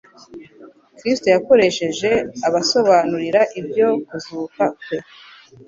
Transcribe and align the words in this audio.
Kristo 0.97 1.27
yakoresheje 1.35 2.09
abasobanurira 2.47 3.41
ibyo 3.59 3.87
kuzuka 4.07 4.63
kwe. 4.81 4.97